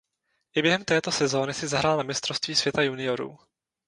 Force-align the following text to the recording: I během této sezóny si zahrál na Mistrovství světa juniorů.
I 0.55 0.61
během 0.61 0.85
této 0.85 1.11
sezóny 1.11 1.53
si 1.53 1.67
zahrál 1.67 1.97
na 1.97 2.03
Mistrovství 2.03 2.55
světa 2.55 2.81
juniorů. 2.81 3.37